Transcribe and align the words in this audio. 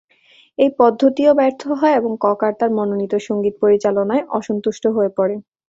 এই 0.57 0.69
পদ্ধতিও 0.79 1.31
ব্যর্থ 1.33 1.61
হয় 1.79 1.95
এবং 1.95 2.11
ককার 2.25 2.51
তার 2.59 2.71
মনোনীত 2.77 3.13
সঙ্গীত 3.27 3.55
পরিচালনায় 3.63 4.23
অসন্তুষ্ট 4.31 4.83
হয়ে 4.95 5.11
পড়েন। 5.17 5.39